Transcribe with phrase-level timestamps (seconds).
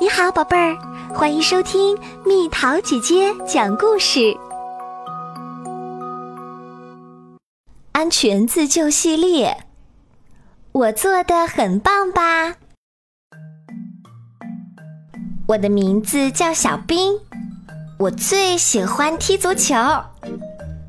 [0.00, 0.76] 你好，宝贝儿，
[1.14, 4.36] 欢迎收听蜜桃姐姐讲故事。
[7.92, 9.64] 安全自救系列，
[10.72, 12.54] 我做的很棒吧？
[15.46, 17.20] 我的名字叫小冰，
[17.98, 19.74] 我最喜欢踢足球。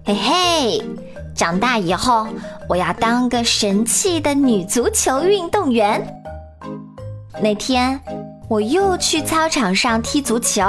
[0.05, 0.83] 嘿嘿，
[1.35, 2.27] 长大以后
[2.67, 6.01] 我要当个神气的女足球运动员。
[7.41, 7.99] 那天。
[8.53, 10.61] 我又去操场上踢足球，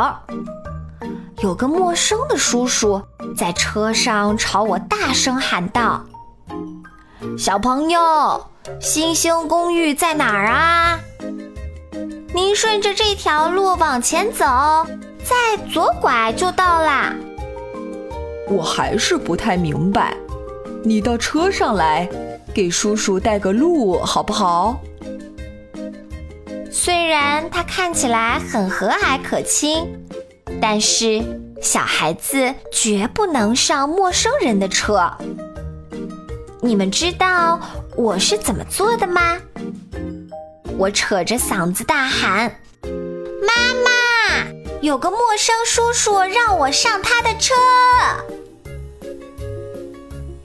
[1.43, 3.03] 有个陌生的叔叔
[3.37, 6.03] 在车上朝我大声喊道
[7.37, 8.43] ：“小朋友，
[8.81, 10.99] 星星公寓在哪儿啊？
[12.33, 14.47] 您顺着这条路往前走，
[15.23, 17.15] 再左拐就到啦。”
[18.49, 20.17] 我还是不太明白，
[20.83, 22.09] 你到车上来，
[22.55, 24.81] 给叔叔带个路好不好？
[26.77, 29.87] 虽然他看起来很和蔼可亲，
[30.61, 31.23] 但是
[31.63, 35.09] 小孩子绝不能上陌生人的车。
[36.61, 37.61] 你们知道
[37.95, 39.39] 我是怎么做的吗？
[40.77, 42.53] 我扯着嗓子大喊
[42.83, 47.55] ：“妈妈，有个陌生叔叔让我上他的车。”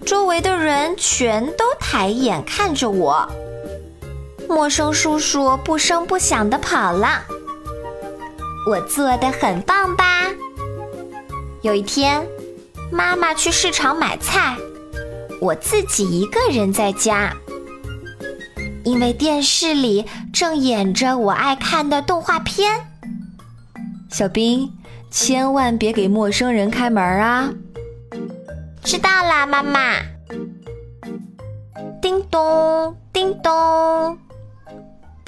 [0.05, 3.27] 周围的人全都抬眼看着我。
[4.49, 7.23] 陌生叔叔不声不响地跑了。
[8.67, 10.25] 我做的很棒吧？
[11.61, 12.25] 有一天，
[12.91, 14.57] 妈妈去市场买菜，
[15.39, 17.31] 我自己一个人在家。
[18.83, 22.87] 因为电视里正演着我爱看的动画片。
[24.09, 24.73] 小兵，
[25.11, 27.53] 千万别给陌生人开门啊！
[28.83, 29.97] 知道啦，妈妈。
[32.01, 34.17] 叮咚，叮咚。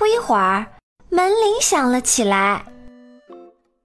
[0.02, 0.66] 不一会儿，
[1.11, 2.66] 门铃响了起来。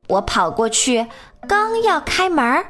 [0.09, 1.07] 我跑过去，
[1.47, 2.65] 刚要开门，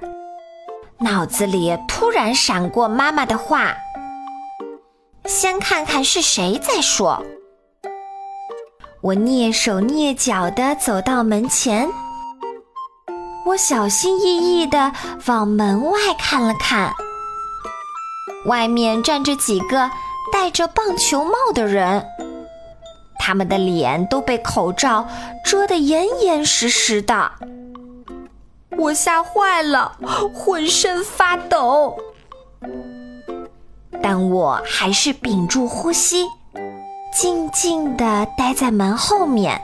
[0.99, 3.73] 脑子里突然闪过妈妈的话
[5.27, 7.23] ：“先看看是谁在说。”
[9.01, 11.89] 我蹑手蹑脚地走到门前，
[13.47, 14.91] 我小心翼翼地
[15.27, 16.93] 往门外看了看，
[18.47, 19.89] 外面站着几个
[20.33, 22.05] 戴着棒球帽的人。
[23.27, 25.05] 他们的脸都被口罩
[25.45, 27.33] 遮得严严实实的，
[28.79, 29.99] 我吓坏了，
[30.33, 31.99] 浑身发抖。
[34.01, 36.29] 但我还是屏住呼吸，
[37.13, 39.61] 静静地待在门后面。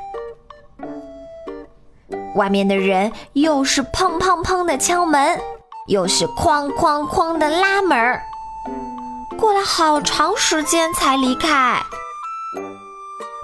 [2.35, 5.41] 外面的人又是砰砰砰的敲门，
[5.87, 8.21] 又是哐哐哐的拉门，
[9.39, 11.81] 过了好长时间才离开。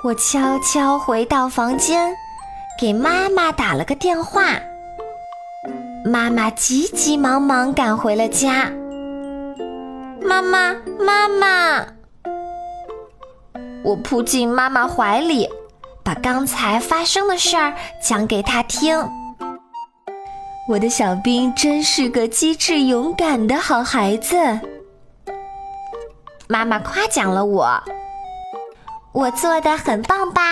[0.05, 2.15] 我悄悄回到房间，
[2.79, 4.55] 给妈妈打了个电话。
[6.05, 8.71] 妈妈急急忙忙赶回了家。
[10.23, 11.85] 妈妈，妈妈！
[13.83, 15.49] 我扑进妈妈怀里，
[16.05, 19.05] 把刚才发生的事儿讲给她听。
[20.69, 24.37] 我的小兵真是个机智勇敢的好孩子。
[26.47, 27.83] 妈妈夸奖了我。
[29.19, 30.43] 我做的很棒吧？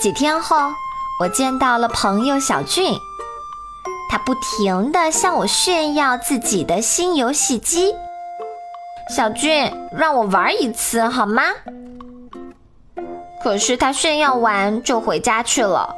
[0.00, 0.56] 几天后，
[1.20, 2.94] 我见到了朋友小俊，
[4.08, 7.94] 他不停的向我炫耀自己的新游戏机。
[9.14, 11.42] 小俊，让我玩一次好吗？
[13.42, 15.94] 可是他炫耀完就回家去了，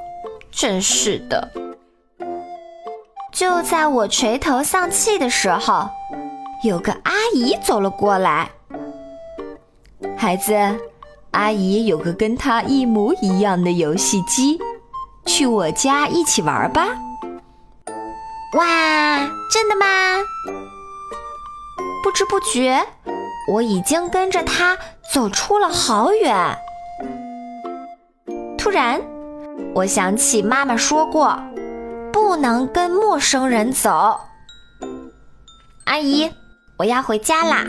[0.50, 1.48] 真是的！
[3.30, 5.88] 就在我垂头丧气的时候，
[6.64, 8.50] 有个阿姨走了过来。
[10.22, 10.54] 孩子，
[11.32, 14.56] 阿姨有个跟他一模一样的游戏机，
[15.26, 16.86] 去我家一起玩吧。
[18.52, 19.18] 哇，
[19.50, 20.20] 真的吗？
[22.04, 22.80] 不知不觉，
[23.50, 24.78] 我已经跟着他
[25.12, 26.56] 走出了好远。
[28.56, 29.02] 突然，
[29.74, 31.36] 我想起妈妈说过，
[32.12, 34.20] 不能跟陌生人走。
[35.86, 36.30] 阿姨，
[36.78, 37.66] 我要回家啦。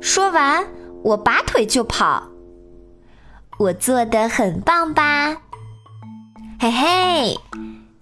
[0.00, 0.64] 说完，
[1.02, 2.22] 我拔腿就跑。
[3.58, 5.36] 我做的很棒吧？
[6.60, 7.38] 嘿嘿，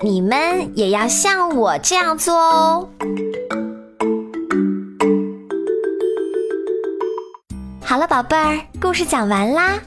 [0.00, 2.88] 你们也要像我这样做哦。
[7.84, 9.78] 好了，宝贝儿，故事讲完啦。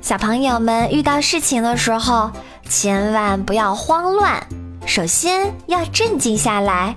[0.00, 2.30] 小朋友们遇到事情的时候，
[2.68, 4.42] 千万不要慌乱，
[4.86, 6.94] 首先要镇静下来，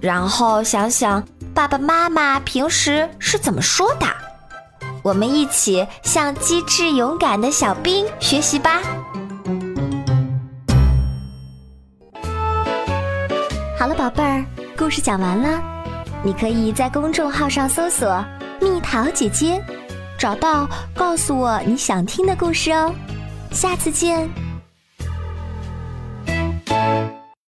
[0.00, 1.22] 然后想想。
[1.52, 4.06] 爸爸妈妈平时是怎么说的？
[5.02, 8.80] 我们一起向机智勇敢的小兵学习吧。
[13.76, 14.44] 好了，宝贝儿，
[14.78, 15.60] 故事讲完了，
[16.22, 18.24] 你可以在公众号上搜索
[18.62, 19.62] “蜜桃姐姐”，
[20.16, 22.94] 找到告诉我你想听的故事哦。
[23.50, 24.49] 下次见。